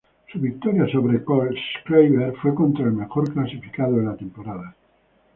Su 0.33 0.39
victoria 0.39 0.87
sobre 0.91 1.23
Kohlschreiber 1.23 2.33
fue 2.41 2.55
contra 2.55 2.85
el 2.85 2.91
mejor 2.93 3.31
clasificado 3.31 3.97
de 3.97 4.03
la 4.07 4.15
temporada. 4.17 4.75